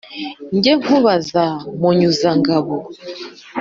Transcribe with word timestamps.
njye 0.55 0.73
kubaza 0.85 1.43
munyuzangabo 1.79 2.75